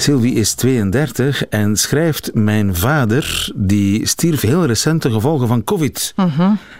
Sylvie 0.00 0.34
is 0.34 0.54
32 0.54 1.46
en 1.48 1.76
schrijft: 1.76 2.34
Mijn 2.34 2.76
vader 2.76 3.52
die 3.54 4.06
stierf 4.06 4.40
heel 4.40 4.66
recent 4.66 5.00
ten 5.00 5.12
gevolge 5.12 5.46
van 5.46 5.64
COVID. 5.64 6.14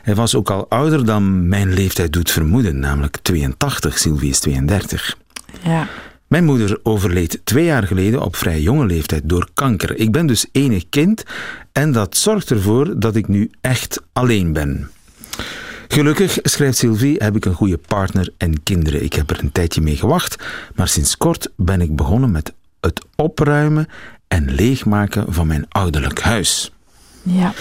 Hij 0.03 0.15
was 0.15 0.35
ook 0.35 0.51
al 0.51 0.69
ouder 0.69 1.05
dan 1.05 1.49
mijn 1.49 1.73
leeftijd 1.73 2.13
doet 2.13 2.31
vermoeden, 2.31 2.79
namelijk 2.79 3.17
82. 3.23 3.99
Sylvie 3.99 4.31
is 4.31 4.41
32. 4.41 5.17
Ja. 5.63 5.87
Mijn 6.27 6.45
moeder 6.45 6.81
overleed 6.83 7.41
twee 7.45 7.65
jaar 7.65 7.87
geleden 7.87 8.23
op 8.23 8.37
vrij 8.37 8.61
jonge 8.61 8.87
leeftijd 8.87 9.23
door 9.25 9.49
kanker. 9.55 9.97
Ik 9.97 10.13
ben 10.13 10.27
dus 10.27 10.47
enig 10.53 10.89
kind 10.89 11.25
en 11.73 11.93
dat 11.93 12.17
zorgt 12.17 12.51
ervoor 12.51 13.01
dat 13.01 13.17
ik 13.17 13.29
nu 13.29 13.51
echt 13.61 14.03
alleen 14.13 14.53
ben. 14.53 14.91
Gelukkig, 15.89 16.39
schrijft 16.43 16.79
Sylvie, 16.79 17.17
heb 17.19 17.37
ik 17.37 17.45
een 17.45 17.55
goede 17.55 17.79
partner 17.79 18.33
en 18.37 18.63
kinderen. 18.63 19.05
Ik 19.05 19.13
heb 19.13 19.31
er 19.31 19.39
een 19.41 19.53
tijdje 19.53 19.81
mee 19.81 19.97
gewacht, 19.97 20.45
maar 20.75 20.89
sinds 20.89 21.17
kort 21.17 21.51
ben 21.57 21.81
ik 21.81 21.97
begonnen 21.97 22.31
met 22.31 22.53
het 22.81 23.05
opruimen 23.17 23.87
en 24.29 24.51
leegmaken 24.51 25.33
van 25.33 25.47
mijn 25.47 25.67
ouderlijk 25.69 26.21
huis. 26.21 26.73
Ja. 27.23 27.53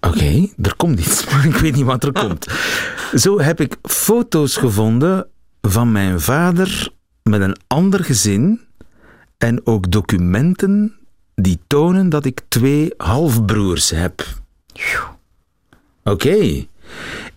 Oké, 0.00 0.48
er 0.62 0.76
komt 0.76 1.00
iets, 1.00 1.24
maar 1.30 1.46
ik 1.46 1.54
weet 1.54 1.74
niet 1.74 1.84
wat 1.84 2.04
er 2.04 2.12
komt. 2.12 2.46
Zo 3.14 3.40
heb 3.40 3.60
ik 3.60 3.76
foto's 3.82 4.56
gevonden 4.56 5.26
van 5.60 5.92
mijn 5.92 6.20
vader 6.20 6.88
met 7.22 7.40
een 7.40 7.56
ander 7.66 8.04
gezin 8.04 8.60
en 9.38 9.66
ook 9.66 9.90
documenten 9.90 10.94
die 11.34 11.60
tonen 11.66 12.08
dat 12.08 12.24
ik 12.24 12.40
twee 12.48 12.94
halfbroers 12.96 13.90
heb. 13.90 14.24
Oké, 16.04 16.66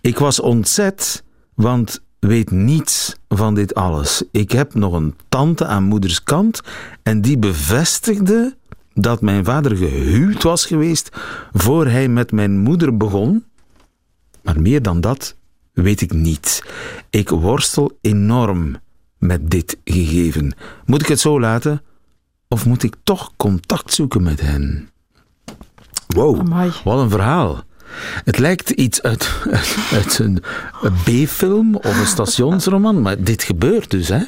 ik 0.00 0.18
was 0.18 0.40
ontzet, 0.40 1.24
want 1.54 2.02
weet 2.18 2.50
niets 2.50 3.16
van 3.28 3.54
dit 3.54 3.74
alles. 3.74 4.22
Ik 4.30 4.50
heb 4.50 4.74
nog 4.74 4.92
een 4.92 5.14
tante 5.28 5.66
aan 5.66 5.82
moeders 5.82 6.22
kant 6.22 6.60
en 7.02 7.20
die 7.20 7.38
bevestigde 7.38 8.56
dat 8.94 9.20
mijn 9.20 9.44
vader 9.44 9.76
gehuwd 9.76 10.42
was 10.42 10.66
geweest 10.66 11.16
voor 11.52 11.86
hij 11.86 12.08
met 12.08 12.32
mijn 12.32 12.58
moeder 12.58 12.96
begon. 12.96 13.44
Maar 14.42 14.60
meer 14.60 14.82
dan 14.82 15.00
dat 15.00 15.36
weet 15.72 16.00
ik 16.00 16.12
niet. 16.12 16.62
Ik 17.10 17.28
worstel 17.28 17.98
enorm 18.00 18.76
met 19.18 19.50
dit 19.50 19.78
gegeven. 19.84 20.54
Moet 20.86 21.00
ik 21.00 21.08
het 21.08 21.20
zo 21.20 21.40
laten 21.40 21.82
of 22.48 22.66
moet 22.66 22.82
ik 22.82 22.96
toch 23.02 23.32
contact 23.36 23.94
zoeken 23.94 24.22
met 24.22 24.40
hen? 24.40 24.90
Wow, 26.06 26.38
Amai. 26.40 26.72
wat 26.84 26.98
een 26.98 27.10
verhaal. 27.10 27.62
Het 28.24 28.38
lijkt 28.38 28.70
iets 28.70 29.02
uit, 29.02 29.30
uit 29.92 30.18
een, 30.18 30.42
B-film 31.04 31.76
of 31.76 31.98
een 32.00 32.06
stationsroman, 32.06 33.02
maar 33.02 33.22
dit 33.22 33.42
gebeurt 33.42 33.90
dus, 33.90 34.08
hè? 34.08 34.20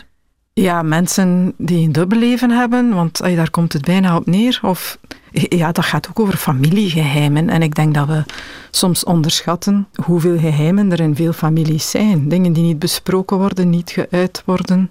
Ja, 0.53 0.83
mensen 0.83 1.55
die 1.59 1.87
een 1.87 1.93
dubbel 1.93 2.19
leven 2.19 2.51
hebben, 2.51 2.95
want 2.95 3.23
ay, 3.23 3.35
daar 3.35 3.51
komt 3.51 3.73
het 3.73 3.85
bijna 3.85 4.17
op 4.17 4.27
neer. 4.27 4.59
Of, 4.63 4.99
ja, 5.33 5.73
dat 5.73 5.85
gaat 5.85 6.09
ook 6.09 6.21
over 6.21 6.37
familiegeheimen. 6.37 7.49
En 7.49 7.63
ik 7.63 7.75
denk 7.75 7.95
dat 7.95 8.07
we 8.07 8.23
soms 8.71 9.05
onderschatten 9.05 9.89
hoeveel 10.05 10.39
geheimen 10.39 10.93
er 10.93 11.01
in 11.01 11.17
veel 11.17 11.33
families 11.33 11.91
zijn. 11.91 12.29
Dingen 12.29 12.53
die 12.53 12.63
niet 12.63 12.79
besproken 12.79 13.37
worden, 13.37 13.71
niet 13.71 13.91
geuit 13.91 14.43
worden, 14.47 14.91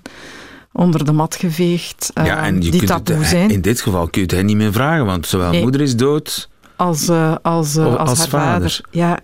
onder 0.71 1.05
de 1.05 1.11
mat 1.11 1.35
geveegd, 1.35 2.11
ja, 2.13 2.43
en 2.43 2.61
je 2.61 2.71
die 2.71 2.85
kunt 2.85 2.87
taboe 3.05 3.15
het, 3.15 3.27
zijn. 3.27 3.49
in 3.49 3.61
dit 3.61 3.81
geval 3.81 4.07
kun 4.07 4.21
je 4.21 4.27
het 4.27 4.35
hen 4.35 4.45
niet 4.45 4.57
meer 4.57 4.73
vragen, 4.73 5.05
want 5.05 5.27
zowel 5.27 5.51
Nee. 5.51 5.61
moeder 5.61 5.81
is 5.81 5.95
dood. 5.95 6.49
Als, 6.79 7.07
eh, 7.09 7.35
als, 7.41 7.75
eh, 7.75 7.85
als, 7.95 8.09
als 8.09 8.19
haar 8.19 8.27
vader. 8.27 8.69
vader. 8.71 8.81
Ja. 8.91 9.19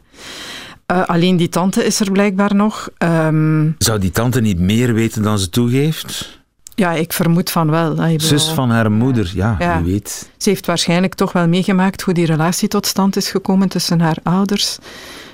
Eh, 0.85 1.03
alleen 1.05 1.37
die 1.37 1.49
tante 1.49 1.85
is 1.85 1.99
er 1.99 2.11
blijkbaar 2.11 2.55
nog. 2.55 2.89
Ehm, 2.97 3.69
Zou 3.77 3.99
die 3.99 4.11
tante 4.11 4.41
niet 4.41 4.59
meer 4.59 4.93
weten 4.93 5.21
dan 5.21 5.39
ze 5.39 5.49
toegeeft? 5.49 6.39
ja, 6.75 6.91
ik 6.91 7.13
vermoed 7.13 7.51
van 7.51 7.69
wel. 7.69 7.95
Zus 8.17 8.47
van 8.49 8.69
haar 8.69 8.91
moeder, 8.91 9.31
ja, 9.35 9.55
Ja. 9.59 9.81
wie 9.81 9.91
weet. 9.91 10.29
Ze 10.37 10.49
heeft 10.49 10.65
waarschijnlijk 10.65 11.13
toch 11.15 11.31
wel 11.31 11.47
meegemaakt 11.47 12.01
hoe 12.01 12.13
die 12.13 12.25
relatie 12.25 12.67
tot 12.67 12.85
stand 12.85 13.15
is 13.15 13.29
gekomen 13.29 13.69
tussen 13.69 13.99
haar 13.99 14.17
ouders. 14.23 14.77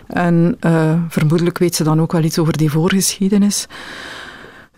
En 0.07 0.57
vermoedelijk 1.09 1.57
weet 1.57 1.75
ze 1.75 1.83
dan 1.83 2.01
ook 2.01 2.11
wel 2.11 2.23
iets 2.23 2.39
over 2.39 2.57
die 2.57 2.71
voorgeschiedenis. 2.71 3.67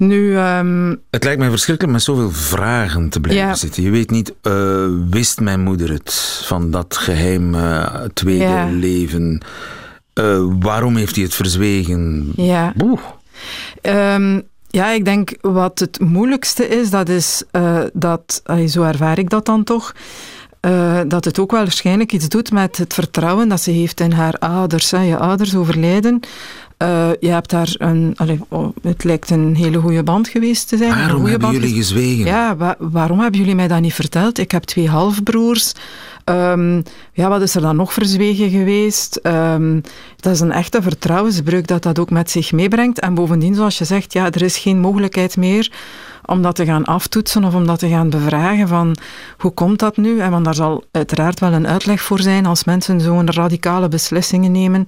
Nu, 0.08 0.36
ehm, 0.38 0.96
Het 1.10 1.24
lijkt 1.24 1.40
mij 1.40 1.50
verschrikkelijk 1.50 1.94
met 1.94 2.04
zoveel 2.04 2.32
vragen 2.32 3.10
te 3.10 3.20
blijven 3.20 3.46
Ja. 3.48 3.56
zitten. 3.56 3.84
Je 3.84 3.90
weet 3.90 4.10
niet, 4.10 4.34
eh, 4.42 4.86
wist 5.10 5.40
mijn 5.40 5.60
moeder 5.62 5.92
het 5.92 6.42
van 6.46 6.72
dat 6.72 6.98
geheim 6.98 7.56
eh, 7.56 8.02
tweede 8.14 8.44
Ja. 8.44 8.66
leven? 8.72 9.42
Eh, 10.14 10.44
waarom 10.60 10.96
heeft 10.96 11.16
hij 11.16 11.24
het 11.24 11.34
verzwegen? 11.34 12.32
ja. 12.36 12.74
Ehm, 13.82 14.40
ja, 14.68 14.92
ik 14.92 15.06
denk 15.06 15.38
wat 15.42 15.80
het 15.80 16.00
moeilijkste 16.00 16.68
is, 16.68 16.90
dat 16.90 17.10
is 17.10 17.44
dat, 17.94 18.42
zo 18.68 18.84
ervaar 18.84 19.20
ik 19.20 19.30
dat 19.30 19.46
dan 19.46 19.64
toch, 19.64 19.94
dat 21.08 21.26
het 21.26 21.40
ook 21.40 21.52
wel 21.52 21.62
waarschijnlijk 21.62 22.12
iets 22.12 22.30
doet 22.30 22.52
met 22.52 22.78
het 22.78 22.94
vertrouwen 22.94 23.48
dat 23.50 23.62
ze 23.62 23.72
heeft 23.72 24.00
in 24.00 24.12
haar 24.12 24.34
ouders. 24.40 24.92
Hè. 24.92 25.02
Je 25.02 25.18
ouders 25.18 25.56
overlijden. 25.56 26.20
Eh, 26.84 27.10
je 27.20 27.28
hebt 27.30 27.50
daar 27.50 27.76
een, 27.78 28.14
allee, 28.16 28.40
oh, 28.48 28.76
het 28.82 29.04
lijkt 29.04 29.30
een 29.30 29.56
hele 29.56 29.78
goede 29.80 30.04
band 30.04 30.28
geweest 30.28 30.68
te 30.68 30.78
zijn. 30.78 30.90
Waarom 30.90 31.22
hebben 31.26 31.40
band 31.50 31.54
jullie 31.62 31.76
gezwegen? 31.76 32.26
ja, 32.26 32.56
wa- 32.56 32.76
waarom 32.80 33.20
hebben 33.20 33.40
jullie 33.40 33.56
mij 33.56 33.68
dat 33.68 33.82
niet 33.82 33.94
verteld? 33.94 34.38
Ik 34.38 34.52
heb 34.52 34.64
twee 34.64 34.90
halfbroers. 34.90 35.74
Ehm, 36.24 36.82
ja, 37.14 37.30
wat 37.30 37.42
is 37.42 37.56
er 37.56 37.62
dan 37.62 37.76
nog 37.76 37.94
verzwegen 37.94 38.50
geweest? 38.50 39.16
Ehm, 39.16 39.80
dat 40.20 40.34
is 40.34 40.40
een 40.40 40.52
echte 40.52 40.82
vertrouwensbreuk 40.82 41.68
dat 41.68 41.84
dat 41.84 42.00
ook 42.00 42.10
met 42.10 42.32
zich 42.32 42.52
meebrengt. 42.52 43.00
En 43.00 43.14
bovendien, 43.14 43.56
zoals 43.56 43.78
je 43.78 43.86
zegt, 43.86 44.14
ja, 44.14 44.26
er 44.32 44.42
is 44.42 44.58
geen 44.58 44.80
mogelijkheid 44.80 45.38
meer 45.38 45.72
om 46.26 46.42
dat 46.42 46.56
te 46.56 46.66
gaan 46.66 46.86
aftoetsen 46.86 47.44
of 47.44 47.56
om 47.56 47.66
dat 47.66 47.80
te 47.80 47.90
gaan 47.90 48.10
bevragen 48.10 48.68
van 48.68 48.96
hoe 49.38 49.52
komt 49.52 49.80
dat 49.80 49.98
nu? 49.98 50.20
En 50.20 50.32
want 50.32 50.46
daar 50.46 50.56
zal 50.56 50.84
uiteraard 50.92 51.40
wel 51.40 51.54
een 51.54 51.68
uitleg 51.68 52.02
voor 52.02 52.20
zijn 52.20 52.46
als 52.46 52.64
mensen 52.64 53.02
zo'n 53.02 53.32
radicale 53.32 53.88
beslissingen 53.88 54.52
nemen. 54.52 54.84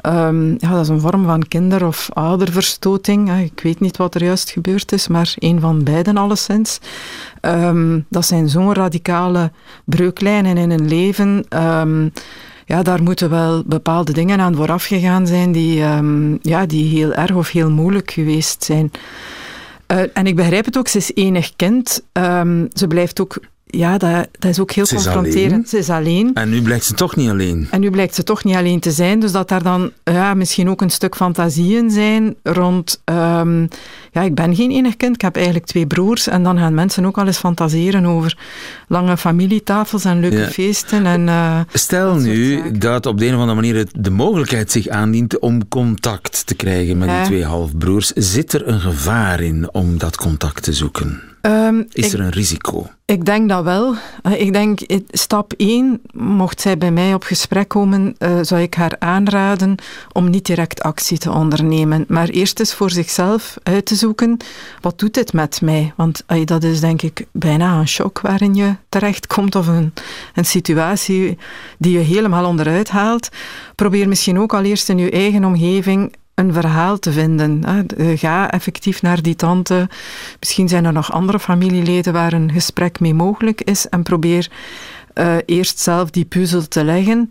Ehm, 0.00 0.50
ja, 0.50 0.70
dat 0.70 0.80
is 0.80 0.88
een 0.88 1.00
vorm 1.00 1.24
van 1.24 1.48
kinder- 1.48 1.86
of 1.86 2.08
ouderverstoting. 2.12 3.40
Ik 3.40 3.60
weet 3.62 3.80
niet 3.80 3.96
wat 3.96 4.14
er 4.14 4.24
juist 4.24 4.50
gebeurd 4.50 4.92
is, 4.92 5.08
maar 5.08 5.34
een 5.38 5.60
van 5.60 5.84
beiden 5.84 6.16
alleszins. 6.16 6.78
Ehm, 7.40 8.00
dat 8.08 8.26
zijn 8.26 8.48
zo'n 8.48 8.74
radicale 8.74 9.50
breuklijnen 9.84 10.56
in 10.56 10.70
een 10.70 10.88
leven. 10.88 11.44
Ehm, 11.48 12.08
ja, 12.66 12.82
daar 12.82 13.02
moeten 13.02 13.30
wel 13.30 13.62
bepaalde 13.66 14.12
dingen 14.12 14.40
aan 14.40 14.54
vooraf 14.54 14.84
gegaan 14.84 15.26
zijn 15.26 15.52
die, 15.52 15.74
ja, 16.42 16.66
die 16.66 16.98
heel 16.98 17.12
erg 17.12 17.34
of 17.34 17.50
heel 17.50 17.70
moeilijk 17.70 18.10
geweest 18.10 18.64
zijn. 18.64 18.90
Eh, 19.86 20.02
en 20.12 20.26
ik 20.26 20.36
begrijp 20.36 20.64
het 20.64 20.78
ook, 20.78 20.88
ze 20.88 20.98
is 20.98 21.14
enig 21.14 21.56
kind. 21.56 22.04
Ehm, 22.12 22.66
ze 22.72 22.86
blijft 22.86 23.20
ook, 23.20 23.38
ja, 23.76 23.98
dat, 23.98 24.28
dat 24.38 24.50
is 24.50 24.58
ook 24.58 24.70
heel 24.72 24.86
Ze 24.86 24.94
confronterend. 24.94 25.68
Ze 25.68 25.78
is 25.78 25.90
alleen. 25.90 26.30
En 26.34 26.48
nu 26.50 26.62
blijkt 26.62 26.84
ze 26.84 26.94
toch 26.94 27.16
niet 27.16 27.30
alleen. 27.30 27.68
En 27.70 27.80
nu 27.80 27.90
blijkt 27.90 28.14
ze 28.14 28.22
toch 28.22 28.44
niet 28.44 28.56
alleen 28.56 28.80
te 28.80 28.90
zijn, 28.90 29.20
dus 29.20 29.32
dat 29.32 29.48
daar 29.48 29.62
dan 29.62 29.90
ja, 30.04 30.34
misschien 30.34 30.68
ook 30.68 30.80
een 30.80 30.90
stuk 30.90 31.16
fantasieën 31.16 31.90
zijn 31.90 32.34
rond... 32.42 33.00
ehm, 33.04 33.60
ja, 34.12 34.22
ik 34.22 34.34
ben 34.34 34.54
geen 34.54 34.70
enig 34.70 34.96
kind, 34.96 35.14
ik 35.14 35.20
heb 35.20 35.36
eigenlijk 35.36 35.66
twee 35.66 35.86
broers. 35.86 36.26
En 36.28 36.42
dan 36.42 36.58
gaan 36.58 36.74
mensen 36.74 37.04
ook 37.04 37.18
al 37.18 37.26
eens 37.26 37.38
fantaseren 37.38 38.06
over 38.06 38.38
lange 38.88 39.16
familietafels 39.16 40.04
en 40.04 40.20
leuke 40.20 40.36
Ja. 40.36 40.46
feesten. 40.48 41.06
En, 41.06 41.28
eh, 41.28 41.60
Stel 41.72 42.14
dat 42.14 42.22
nu 42.22 42.56
zaken. 42.56 42.78
dat 42.78 43.06
op 43.06 43.18
de 43.18 43.26
een 43.26 43.34
of 43.34 43.40
andere 43.40 43.60
manier 43.60 43.86
de 43.98 44.10
mogelijkheid 44.10 44.70
zich 44.72 44.88
aandient 44.88 45.38
om 45.38 45.68
contact 45.68 46.46
te 46.46 46.54
krijgen 46.54 46.98
met 46.98 47.08
die 47.08 47.22
twee 47.24 47.44
halfbroers. 47.44 48.12
Zit 48.14 48.52
er 48.52 48.68
een 48.68 48.80
gevaar 48.80 49.40
in 49.40 49.68
om 49.72 49.98
dat 49.98 50.16
contact 50.16 50.62
te 50.62 50.72
zoeken? 50.72 51.20
Ehm, 51.44 51.82
Is 51.92 52.06
ik, 52.06 52.12
er 52.12 52.20
een 52.20 52.30
risico? 52.30 52.86
ik 53.04 53.24
denk 53.24 53.48
dat 53.48 53.64
wel. 53.64 53.94
Eh, 54.22 54.40
Ik 54.40 54.52
denk, 54.52 54.80
eh, 54.80 54.98
stap 55.10 55.52
1, 55.56 56.00
mocht 56.12 56.60
zij 56.60 56.78
bij 56.78 56.90
mij 56.90 57.14
op 57.14 57.22
gesprek 57.22 57.68
komen, 57.68 58.14
eh, 58.18 58.38
zou 58.42 58.60
ik 58.60 58.74
haar 58.74 58.96
aanraden 58.98 59.74
om 60.12 60.30
niet 60.30 60.46
direct 60.46 60.82
actie 60.82 61.18
te 61.18 61.30
ondernemen. 61.30 62.04
Maar 62.08 62.28
eerst 62.28 62.58
eens 62.58 62.74
voor 62.74 62.90
zichzelf 62.90 63.56
uit 63.62 63.86
te 63.86 63.94
zoeken, 63.94 64.36
wat 64.80 64.98
doet 64.98 65.14
dit 65.14 65.32
met 65.32 65.60
mij? 65.60 65.92
Want 65.96 66.22
dat 66.44 66.62
is 66.62 66.80
denk 66.80 67.02
ik 67.02 67.26
bijna 67.32 67.78
een 67.78 67.88
shock 67.88 68.20
waarin 68.20 68.54
je 68.54 68.74
terechtkomt 68.88 69.54
of 69.54 69.66
een, 69.66 69.92
een 70.34 70.44
situatie 70.44 71.38
die 71.78 71.98
je 71.98 72.04
helemaal 72.04 72.46
onderuit 72.46 72.88
haalt. 72.90 73.28
Probeer 73.74 74.08
misschien 74.08 74.38
ook 74.38 74.54
al 74.54 74.62
eerst 74.62 74.88
in 74.88 74.98
je 74.98 75.10
eigen 75.10 75.44
omgeving 75.44 76.12
een 76.34 76.52
verhaal 76.52 76.98
te 76.98 77.12
vinden. 77.12 77.64
Eh, 77.96 78.18
ga 78.18 78.50
effectief 78.50 79.02
naar 79.02 79.22
die 79.22 79.36
tante. 79.36 79.88
Misschien 80.38 80.68
zijn 80.68 80.84
er 80.84 80.92
nog 80.92 81.12
andere 81.12 81.40
familieleden 81.40 82.12
waar 82.12 82.32
een 82.32 82.52
gesprek 82.52 83.00
mee 83.00 83.14
mogelijk 83.14 83.60
is. 83.60 83.88
En 83.88 84.02
probeer 84.02 84.50
uh, 85.14 85.36
eerst 85.46 85.78
zelf 85.78 86.10
die 86.10 86.24
puzzel 86.24 86.68
te 86.68 86.84
leggen. 86.84 87.30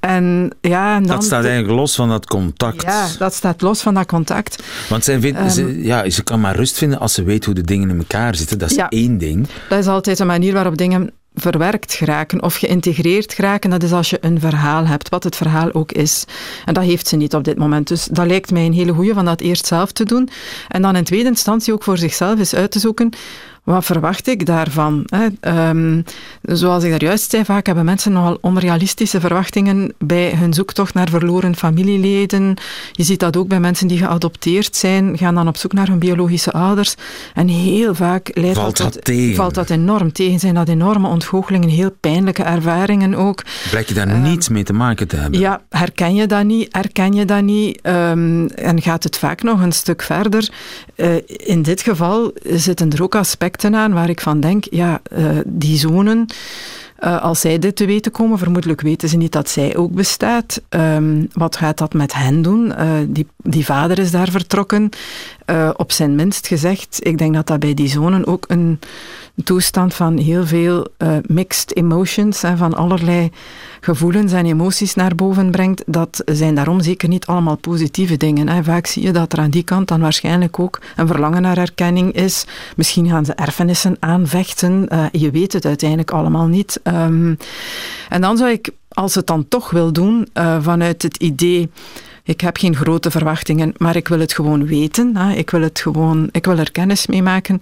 En, 0.00 0.50
ja, 0.60 0.96
en 0.96 1.02
dan 1.02 1.16
dat 1.16 1.24
staat 1.24 1.44
eigenlijk 1.44 1.74
los 1.74 1.94
van 1.94 2.08
dat 2.08 2.26
contact. 2.26 2.82
Ja, 2.82 3.08
dat 3.18 3.34
staat 3.34 3.60
los 3.60 3.80
van 3.80 3.94
dat 3.94 4.06
contact. 4.06 4.62
Want 4.88 5.04
zij 5.04 5.20
vindt, 5.20 5.52
ze, 5.52 5.60
ehm, 5.62 5.82
ja, 5.82 6.10
ze 6.10 6.22
kan 6.22 6.40
maar 6.40 6.56
rust 6.56 6.78
vinden 6.78 6.98
als 6.98 7.14
ze 7.14 7.22
weet 7.22 7.44
hoe 7.44 7.54
de 7.54 7.62
dingen 7.62 7.90
in 7.90 7.98
elkaar 7.98 8.34
zitten. 8.34 8.58
Dat 8.58 8.70
is 8.70 8.76
één 8.88 9.18
ding. 9.18 9.46
Dat 9.68 9.78
is 9.78 9.86
altijd 9.86 10.18
een 10.18 10.26
manier 10.26 10.52
waarop 10.52 10.76
dingen 10.76 11.12
verwerkt 11.34 11.94
geraken 11.94 12.42
of 12.42 12.54
geïntegreerd 12.54 13.32
geraken, 13.32 13.70
dat 13.70 13.82
is 13.82 13.92
als 13.92 14.10
je 14.10 14.18
een 14.20 14.40
verhaal 14.40 14.86
hebt, 14.86 15.08
wat 15.08 15.24
het 15.24 15.36
verhaal 15.36 15.72
ook 15.72 15.92
is. 15.92 16.24
En 16.64 16.74
dat 16.74 16.84
heeft 16.84 17.08
ze 17.08 17.16
niet 17.16 17.34
op 17.34 17.44
dit 17.44 17.58
moment. 17.58 17.88
Dus 17.88 18.04
dat 18.04 18.26
lijkt 18.26 18.50
mij 18.50 18.66
een 18.66 18.72
hele 18.72 18.92
goeie 18.92 19.14
van 19.14 19.24
dat 19.24 19.40
eerst 19.40 19.66
zelf 19.66 19.92
te 19.92 20.04
doen. 20.04 20.28
En 20.68 20.82
dan 20.82 20.96
in 20.96 21.04
tweede 21.04 21.28
instantie 21.28 21.72
ook 21.72 21.82
voor 21.82 21.98
zichzelf 21.98 22.38
eens 22.38 22.54
uit 22.54 22.70
te 22.70 22.78
zoeken 22.78 23.10
wat 23.70 23.84
verwacht 23.84 24.28
ik 24.28 24.46
daarvan? 24.46 25.06
Hè? 25.06 25.68
Um, 25.68 26.04
zoals 26.42 26.84
ik 26.84 26.90
daar 26.90 27.02
juist 27.02 27.30
zei, 27.30 27.44
vaak 27.44 27.66
hebben 27.66 27.84
mensen 27.84 28.12
nogal 28.12 28.38
onrealistische 28.40 29.20
verwachtingen 29.20 29.92
bij 29.98 30.32
hun 30.36 30.54
zoektocht 30.54 30.94
naar 30.94 31.08
verloren 31.08 31.56
familieleden. 31.56 32.56
Je 32.92 33.02
ziet 33.02 33.20
dat 33.20 33.36
ook 33.36 33.48
bij 33.48 33.60
mensen 33.60 33.86
die 33.86 33.98
geadopteerd 33.98 34.76
zijn, 34.76 35.18
gaan 35.18 35.34
dan 35.34 35.48
op 35.48 35.56
zoek 35.56 35.72
naar 35.72 35.88
hun 35.88 35.98
biologische 35.98 36.52
ouders. 36.52 36.94
En 37.34 37.48
heel 37.48 37.94
vaak 37.94 38.30
leidt 38.34 38.58
valt 38.58 38.76
dat, 38.76 38.92
dat, 38.92 39.04
tegen. 39.04 39.34
valt 39.34 39.54
dat 39.54 39.70
enorm 39.70 40.12
tegen. 40.12 40.38
Zijn 40.38 40.54
dat 40.54 40.68
enorme 40.68 41.08
ontgoochelingen, 41.08 41.68
heel 41.68 41.90
pijnlijke 42.00 42.42
ervaringen 42.42 43.14
ook. 43.14 43.42
Blijkt 43.70 43.88
je 43.88 43.94
daar 43.94 44.10
um, 44.10 44.22
niets 44.22 44.48
mee 44.48 44.62
te 44.62 44.72
maken 44.72 45.08
te 45.08 45.16
hebben? 45.16 45.40
Ja, 45.40 45.60
herken 45.68 46.14
je 46.14 46.26
dat 46.26 46.44
niet? 46.44 46.68
Herken 46.70 47.12
je 47.12 47.24
dat 47.24 47.42
niet? 47.42 47.80
Um, 47.82 48.46
en 48.46 48.82
gaat 48.82 49.02
het 49.02 49.18
vaak 49.18 49.42
nog 49.42 49.60
een 49.60 49.72
stuk 49.72 50.02
verder? 50.02 50.50
Uh, 50.96 51.14
in 51.26 51.62
dit 51.62 51.82
geval 51.82 52.32
zitten 52.42 52.90
er 52.90 53.02
ook 53.02 53.14
aspecten 53.14 53.59
aan 53.64 53.92
waar 53.92 54.08
ik 54.08 54.20
van 54.20 54.40
denk, 54.40 54.64
ja, 54.70 55.00
uh, 55.12 55.38
die 55.46 55.78
zonen, 55.78 56.26
uh, 57.04 57.22
als 57.22 57.40
zij 57.40 57.58
dit 57.58 57.76
te 57.76 57.86
weten 57.86 58.12
komen, 58.12 58.38
vermoedelijk 58.38 58.80
weten 58.80 59.08
ze 59.08 59.16
niet 59.16 59.32
dat 59.32 59.48
zij 59.48 59.76
ook 59.76 59.92
bestaat. 59.92 60.60
Um, 60.68 61.28
wat 61.32 61.56
gaat 61.56 61.78
dat 61.78 61.92
met 61.92 62.14
hen 62.14 62.42
doen? 62.42 62.66
Uh, 62.66 62.90
die, 63.08 63.26
die 63.36 63.64
vader 63.64 63.98
is 63.98 64.10
daar 64.10 64.30
vertrokken. 64.30 64.90
Op 65.76 65.92
zijn 65.92 66.14
minst 66.14 66.46
gezegd, 66.46 66.98
ik 67.00 67.18
denk 67.18 67.34
dat 67.34 67.46
dat 67.46 67.60
bij 67.60 67.74
die 67.74 67.88
zonen 67.88 68.26
ook 68.26 68.44
een 68.48 68.80
toestand 69.44 69.94
van 69.94 70.16
heel 70.16 70.46
veel 70.46 70.86
mixed 71.26 71.76
emotions, 71.76 72.42
hè, 72.42 72.56
van 72.56 72.74
allerlei 72.74 73.30
gevoelens 73.80 74.32
en 74.32 74.46
emoties 74.46 74.94
naar 74.94 75.14
boven 75.14 75.50
brengt, 75.50 75.82
dat 75.86 76.22
zijn 76.24 76.54
daarom 76.54 76.80
zeker 76.80 77.08
niet 77.08 77.26
allemaal 77.26 77.56
positieve 77.56 78.16
dingen. 78.16 78.48
Hè. 78.48 78.62
Vaak 78.62 78.86
zie 78.86 79.02
je 79.02 79.12
dat 79.12 79.32
er 79.32 79.38
aan 79.38 79.50
die 79.50 79.62
kant 79.62 79.88
dan 79.88 80.00
waarschijnlijk 80.00 80.58
ook 80.58 80.80
een 80.96 81.06
verlangen 81.06 81.42
naar 81.42 81.58
erkenning 81.58 82.12
is. 82.12 82.44
Misschien 82.76 83.08
gaan 83.08 83.24
ze 83.24 83.34
erfenissen 83.34 83.96
aanvechten. 84.00 84.86
Uh, 84.92 85.04
je 85.12 85.30
weet 85.30 85.52
het 85.52 85.64
uiteindelijk 85.64 86.10
allemaal 86.10 86.46
niet. 86.46 86.80
Um, 86.84 87.36
en 88.08 88.20
dan 88.20 88.36
zou 88.36 88.50
ik, 88.50 88.70
als 88.88 89.14
het 89.14 89.26
dan 89.26 89.48
toch 89.48 89.70
wil 89.70 89.92
doen, 89.92 90.28
vanuit 90.60 91.02
het 91.02 91.16
idee 91.16 91.70
ik 92.22 92.40
heb 92.40 92.56
geen 92.56 92.76
grote 92.76 93.10
verwachtingen, 93.10 93.72
maar 93.76 93.96
ik 93.96 94.08
wil 94.08 94.18
het 94.20 94.32
gewoon 94.32 94.66
weten. 94.66 95.16
Hè. 95.16 95.32
Ik 95.32 95.50
wil 95.50 95.62
het 95.62 95.80
gewoon, 95.80 96.28
ik 96.32 96.44
wil 96.44 96.58
er 96.58 96.72
kennis 96.72 97.06
mee 97.06 97.22
maken. 97.22 97.58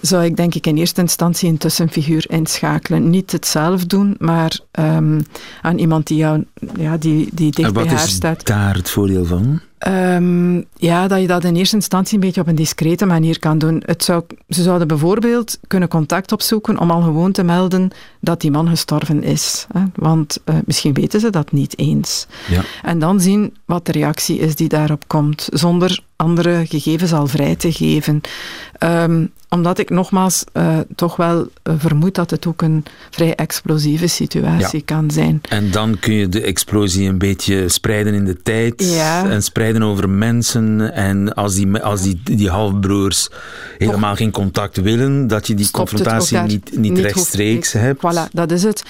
Zou 0.00 0.24
ik 0.24 0.36
denk 0.36 0.54
ik 0.54 0.66
in 0.66 0.76
eerste 0.76 1.00
instantie 1.00 1.48
een 1.48 1.58
tussenfiguur 1.58 2.24
inschakelen. 2.30 3.10
Niet 3.10 3.32
het 3.32 3.46
zelf 3.46 3.84
doen, 3.84 4.14
maar 4.18 4.58
um, 4.78 5.24
aan 5.62 5.78
iemand 5.78 6.06
die 6.06 6.16
jou, 6.16 6.44
ja, 6.76 6.96
die, 6.96 7.28
die 7.32 7.50
dicht 7.50 7.72
bij 7.72 7.86
haar 7.86 7.98
staat. 7.98 8.30
wat 8.30 8.38
is 8.38 8.44
daar 8.44 8.74
het 8.74 8.90
voordeel 8.90 9.24
van? 9.24 9.60
Um, 9.86 10.64
ja, 10.76 11.08
dat 11.08 11.20
je 11.20 11.26
dat 11.26 11.44
in 11.44 11.56
eerste 11.56 11.76
instantie 11.76 12.14
een 12.14 12.20
beetje 12.20 12.40
op 12.40 12.46
een 12.46 12.54
discrete 12.54 13.06
manier 13.06 13.38
kan 13.38 13.58
doen. 13.58 13.82
Het 13.86 14.04
zou, 14.04 14.22
ze 14.48 14.62
zouden 14.62 14.88
bijvoorbeeld 14.88 15.58
kunnen 15.66 15.88
contact 15.88 16.32
opzoeken 16.32 16.78
om 16.78 16.90
al 16.90 17.02
gewoon 17.02 17.32
te 17.32 17.42
melden 17.42 17.90
dat 18.20 18.40
die 18.40 18.50
man 18.50 18.68
gestorven 18.68 19.22
is. 19.22 19.66
Hè? 19.72 19.80
Want 19.94 20.38
uh, 20.44 20.54
misschien 20.64 20.94
weten 20.94 21.20
ze 21.20 21.30
dat 21.30 21.52
niet 21.52 21.78
eens. 21.78 22.26
Ja. 22.48 22.62
En 22.82 22.98
dan 22.98 23.20
zien 23.20 23.56
wat 23.64 23.86
de 23.86 23.92
reactie 23.92 24.38
is 24.38 24.54
die 24.54 24.68
daarop 24.68 25.04
komt, 25.06 25.48
zonder 25.52 26.00
andere 26.16 26.66
gegevens 26.66 27.12
al 27.12 27.26
vrij 27.26 27.56
te 27.56 27.72
geven. 27.72 28.20
Um, 28.78 29.32
omdat 29.48 29.78
ik 29.78 29.90
nogmaals 29.90 30.44
uh, 30.52 30.78
toch 30.94 31.16
wel 31.16 31.38
uh, 31.40 31.74
vermoed 31.78 32.14
dat 32.14 32.30
het 32.30 32.46
ook 32.46 32.62
een 32.62 32.84
vrij 33.10 33.34
explosieve 33.34 34.06
situatie 34.06 34.78
ja. 34.78 34.84
kan 34.84 35.10
zijn. 35.10 35.40
En 35.48 35.70
dan 35.70 35.98
kun 36.00 36.14
je 36.14 36.28
de 36.28 36.40
explosie 36.40 37.08
een 37.08 37.18
beetje 37.18 37.68
spreiden 37.68 38.14
in 38.14 38.24
de 38.24 38.42
tijd 38.42 38.84
ja. 38.84 39.28
en 39.28 39.42
spreiden 39.42 39.82
over 39.82 40.08
mensen. 40.08 40.92
En 40.94 41.34
als 41.34 41.54
die, 41.54 41.78
als 41.78 42.02
die, 42.02 42.20
die 42.22 42.50
halfbroers 42.50 43.28
helemaal 43.78 44.14
geen 44.14 44.30
contact 44.30 44.76
willen, 44.76 45.26
dat 45.26 45.46
je 45.46 45.54
die 45.54 45.70
confrontatie 45.70 46.38
niet, 46.38 46.70
niet, 46.70 46.78
niet 46.78 46.98
rechtstreeks 46.98 47.72
hoeft, 47.72 47.84
hebt. 47.84 47.98
Voilà, 47.98 48.32
dat 48.32 48.50
is 48.50 48.62
het. 48.62 48.82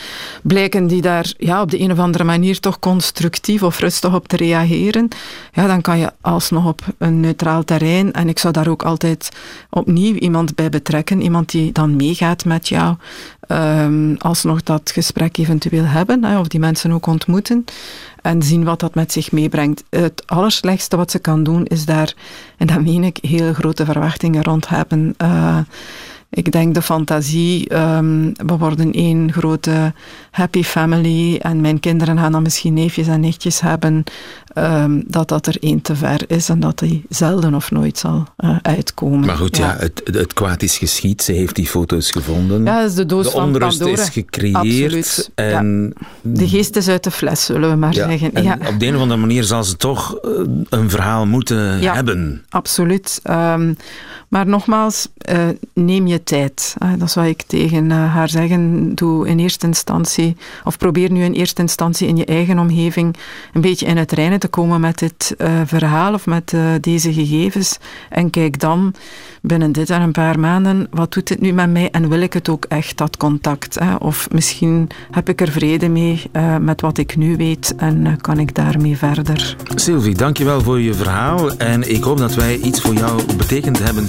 Blijken 0.43 0.87
die 0.87 1.03
daar 1.03 1.33
ja, 1.37 1.63
op 1.63 1.71
de 1.71 1.81
een 1.81 1.93
of 1.93 1.99
andere 1.99 2.25
manier 2.25 2.61
toch 2.61 2.79
constructief 2.79 3.63
of 3.63 3.79
rustig 3.79 4.15
op 4.15 4.29
te 4.29 4.37
reageren, 4.37 5.09
ja, 5.53 5.67
dan 5.67 5.81
kan 5.81 5.99
je 5.99 6.13
alsnog 6.21 6.67
op 6.67 6.81
een 6.99 7.21
neutraal 7.21 7.65
terrein, 7.65 8.13
en 8.13 8.29
ik 8.29 8.39
zou 8.39 8.53
daar 8.53 8.69
ook 8.69 8.83
altijd 8.83 9.29
opnieuw 9.71 10.15
iemand 10.15 10.48
bij 10.55 10.69
betrekken, 10.69 11.23
iemand 11.23 11.51
die 11.51 11.73
dan 11.73 11.97
meegaat 11.97 12.45
met 12.45 12.69
jou, 12.69 12.97
um, 13.49 14.17
alsnog 14.19 14.63
dat 14.63 14.91
gesprek 14.91 15.37
eventueel 15.37 15.85
hebben, 15.85 16.25
hè, 16.25 16.39
of 16.39 16.49
die 16.49 16.61
mensen 16.61 16.93
ook 16.93 17.07
ontmoeten 17.07 17.65
en 18.23 18.43
zien 18.43 18.65
wat 18.65 18.81
dat 18.81 18.95
met 18.95 19.13
zich 19.13 19.33
meebrengt. 19.33 19.85
Het 19.91 20.23
allerslechtste 20.27 20.97
wat 20.97 21.11
ze 21.11 21.19
kan 21.19 21.43
doen 21.43 21.65
is 21.65 21.85
daar, 21.85 22.15
en 22.57 22.67
dat 22.67 22.83
meen 22.83 23.05
ik, 23.05 23.19
heel 23.21 23.53
grote 23.53 23.85
verwachtingen 23.85 24.43
rond 24.43 24.69
hebben. 24.69 25.15
Uh, 25.23 25.59
ik 26.31 26.53
denk 26.53 26.75
de 26.75 26.83
fantasie, 26.83 27.75
um, 27.75 28.33
we 28.47 28.57
worden 28.57 28.93
één 28.93 29.33
grote 29.33 29.93
happy 30.31 30.63
family 30.63 31.37
en 31.37 31.61
mijn 31.61 31.81
kinderen 31.81 32.19
gaan 32.19 32.33
dan 32.33 32.43
misschien 32.43 32.75
neefjes 32.75 33.07
en 33.07 33.21
nichtjes 33.21 33.61
hebben, 33.61 34.05
um, 34.55 35.05
dat 35.07 35.29
dat 35.29 35.47
er 35.47 35.57
één 35.61 35.83
te 35.83 35.97
ver 35.97 36.25
is 36.27 36.49
en 36.49 36.61
dat 36.61 36.79
die 36.79 37.05
zelden 37.09 37.55
of 37.55 37.71
nooit 37.71 37.99
zal 37.99 38.27
uh, 38.39 38.57
uitkomen. 38.63 39.27
Maar 39.27 39.37
goed, 39.37 39.57
ja, 39.57 39.67
ja 39.67 39.77
het, 39.79 40.03
het 40.13 40.33
kwaad 40.33 40.63
is 40.63 40.79
geschied. 40.79 41.23
Ze 41.23 41.33
heeft 41.33 41.55
die 41.55 41.67
foto's 41.67 42.11
gevonden. 42.11 42.65
Ja, 42.65 42.81
is 42.81 42.95
de 42.95 43.07
doos 43.07 43.25
de 43.25 43.31
van 43.31 43.43
onrust 43.43 43.79
Pandora. 43.79 44.03
is 44.03 44.09
gecreëerd. 44.09 44.57
Absoluut. 44.57 45.31
En 45.35 45.95
ja. 46.01 46.07
De 46.23 46.49
geest 46.49 46.77
is 46.77 46.89
uit 46.89 47.05
de 47.05 47.11
fles, 47.11 47.45
zullen 47.45 47.71
we 47.71 47.77
maar 47.77 47.95
ja, 47.95 48.09
zeggen. 48.09 48.35
En 48.35 48.67
op 48.67 48.81
de 48.81 48.87
een 48.87 48.95
of 48.95 49.01
andere 49.01 49.21
manier 49.21 49.45
zal 49.45 49.65
ze 49.65 49.77
toch 49.77 50.19
uh, 50.25 50.31
een 50.69 50.91
verhaal 50.91 51.27
moeten 51.27 51.81
ja, 51.81 51.95
hebben. 51.95 52.45
Absoluut. 52.49 53.21
Um, 53.31 53.77
maar 54.29 54.47
nogmaals, 54.47 55.09
uh, 55.31 55.49
neem 55.75 56.07
je 56.07 56.23
tijd. 56.23 56.77
Uh, 56.83 56.93
dat 56.99 57.11
zou 57.11 57.27
ik 57.27 57.43
tegen 57.43 57.85
uh, 57.85 58.15
haar 58.15 58.29
zeggen. 58.29 58.95
Doe 58.95 59.29
in 59.29 59.39
eerste 59.39 59.67
instantie, 59.67 60.37
of 60.65 60.79
probeer 60.79 61.11
nu 61.11 61.25
in 61.25 61.33
eerste 61.33 61.63
instantie 61.63 62.09
in 62.09 62.17
je 62.17 62.25
eigen 62.25 62.59
omgeving 62.59 63.17
een 63.53 63.61
beetje 63.61 63.87
in 63.87 63.97
het 63.97 64.13
reinen 64.13 64.39
te 64.39 64.49
komen 64.49 64.81
met 64.81 64.99
dit 64.99 65.35
verhaal 65.65 66.15
of 66.15 66.27
met 66.27 66.55
deze 66.81 67.13
gegevens. 67.13 67.79
En 68.11 68.31
kijk 68.31 68.61
dan 68.61 68.95
binnen 69.43 69.73
dit 69.73 69.91
en 69.91 70.03
een 70.03 70.13
paar 70.13 70.41
maanden, 70.41 70.87
wat 70.91 71.13
doet 71.13 71.27
dit 71.27 71.41
nu 71.41 71.53
met 71.53 71.71
mij 71.71 71.91
en 71.91 72.09
wil 72.09 72.21
ik 72.21 72.33
het 72.33 72.49
ook 72.49 72.65
echt, 72.65 72.97
dat 72.97 73.17
contact? 73.17 73.79
Of 73.99 74.29
misschien 74.31 74.89
heb 75.11 75.29
ik 75.29 75.41
er 75.41 75.51
vrede 75.51 75.89
mee 75.89 76.23
met 76.61 76.81
wat 76.81 76.99
ik 76.99 77.17
nu 77.17 77.37
weet 77.37 77.75
en 77.77 78.19
kan 78.21 78.39
ik 78.39 78.55
daarmee 78.55 78.97
verder. 78.97 79.57
Sylvie, 79.75 80.15
dankjewel 80.15 80.61
voor 80.61 80.81
je 80.81 80.95
verhaal 80.95 81.57
en 81.57 81.91
ik 81.91 82.03
hoop 82.03 82.19
dat 82.19 82.35
wij 82.35 82.57
iets 82.57 82.81
voor 82.81 82.95
jou 82.95 83.35
betekend 83.37 83.79
hebben. 83.79 84.09